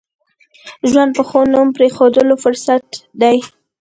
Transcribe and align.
ژوند 0.89 1.11
د 1.15 1.19
ښو 1.29 1.41
نوم 1.53 1.67
پرېښوولو 1.77 2.35
فرصت 2.43 2.85
دی. 3.21 3.37